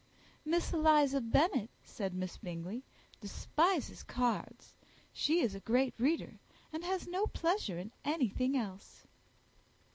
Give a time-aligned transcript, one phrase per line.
[0.43, 2.81] "Miss Eliza Bennet," said Miss Bingley,
[3.19, 4.73] "despises cards.
[5.13, 6.39] She is a great reader,
[6.73, 9.03] and has no pleasure in anything else."